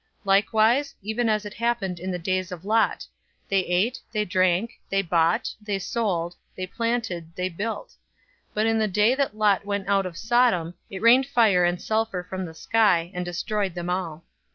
017:028 0.21 0.25
Likewise, 0.25 0.95
even 1.03 1.29
as 1.29 1.45
it 1.45 1.53
happened 1.53 1.99
in 1.99 2.09
the 2.09 2.17
days 2.17 2.51
of 2.51 2.65
Lot: 2.65 3.05
they 3.49 3.59
ate, 3.59 3.99
they 4.11 4.25
drank, 4.25 4.79
they 4.89 5.03
bought, 5.03 5.53
they 5.61 5.77
sold, 5.77 6.35
they 6.57 6.65
planted, 6.65 7.29
they 7.35 7.49
built; 7.49 7.89
017:029 7.89 7.95
but 8.55 8.65
in 8.65 8.79
the 8.79 8.87
day 8.87 9.13
that 9.13 9.37
Lot 9.37 9.63
went 9.63 9.87
out 9.87 10.05
from 10.05 10.15
Sodom, 10.15 10.73
it 10.89 11.03
rained 11.03 11.27
fire 11.27 11.63
and 11.63 11.79
sulfur 11.79 12.23
from 12.23 12.45
the 12.47 12.55
sky, 12.55 13.11
and 13.13 13.23
destroyed 13.23 13.75
them 13.75 13.91
all. 13.91 14.23